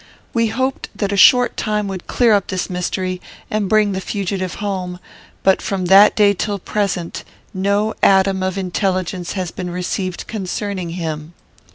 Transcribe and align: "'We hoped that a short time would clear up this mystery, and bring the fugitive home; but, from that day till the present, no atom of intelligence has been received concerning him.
"'We 0.33 0.47
hoped 0.47 0.89
that 0.95 1.11
a 1.11 1.15
short 1.15 1.55
time 1.55 1.87
would 1.87 2.07
clear 2.07 2.33
up 2.33 2.47
this 2.47 2.71
mystery, 2.71 3.21
and 3.51 3.69
bring 3.69 3.91
the 3.91 4.01
fugitive 4.01 4.55
home; 4.55 4.99
but, 5.43 5.61
from 5.61 5.85
that 5.85 6.15
day 6.15 6.33
till 6.33 6.57
the 6.57 6.63
present, 6.63 7.23
no 7.53 7.93
atom 8.01 8.41
of 8.41 8.57
intelligence 8.57 9.33
has 9.33 9.51
been 9.51 9.69
received 9.69 10.25
concerning 10.25 10.89
him. 10.97 11.35